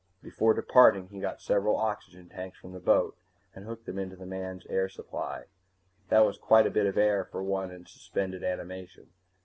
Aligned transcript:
Before 0.23 0.55
departing, 0.55 1.09
he 1.09 1.19
got 1.19 1.41
several 1.43 1.75
oxygen 1.77 2.27
tanks 2.27 2.57
from 2.57 2.71
the 2.71 2.79
boat 2.79 3.15
and 3.53 3.65
hooked 3.65 3.85
them 3.85 3.99
into 3.99 4.15
the 4.15 4.25
man's 4.25 4.65
air 4.65 4.89
supply. 4.89 5.43
That 6.09 6.25
was 6.25 6.39
quite 6.39 6.65
a 6.65 6.71
bit 6.71 6.87
of 6.87 6.97
air 6.97 7.23
for 7.23 7.43
one 7.43 7.69
in 7.69 7.85
suspended 7.85 8.43
animation. 8.43 9.11